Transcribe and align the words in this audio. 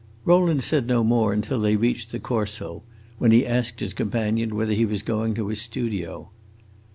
Rowland 0.25 0.63
said 0.63 0.87
no 0.87 1.03
more 1.03 1.31
until 1.31 1.59
they 1.61 1.75
reached 1.75 2.11
the 2.11 2.17
Corso, 2.17 2.81
when 3.19 3.29
he 3.31 3.45
asked 3.45 3.81
his 3.81 3.93
companion 3.93 4.55
whether 4.55 4.73
he 4.73 4.83
was 4.83 5.03
going 5.03 5.35
to 5.35 5.49
his 5.49 5.61
studio. 5.61 6.31